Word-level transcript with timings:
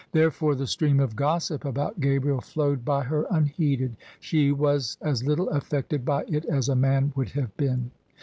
Therefore 0.13 0.55
the 0.55 0.65
stream 0.65 0.99
of 0.99 1.15
gossip 1.15 1.63
about 1.63 1.99
Gabriel 1.99 2.41
flowed 2.41 2.83
by 2.83 3.03
her 3.03 3.17
THE 3.21 3.27
SUBJECTION 3.27 3.37
unheeded: 3.43 3.95
she 4.19 4.51
was 4.51 4.97
as 4.99 5.23
little 5.27 5.49
affected 5.49 6.03
by 6.05 6.25
it 6.27 6.43
as 6.45 6.69
a 6.69 6.75
man 6.75 7.13
would 7.15 7.29
have 7.33 7.55
been. 7.55 7.91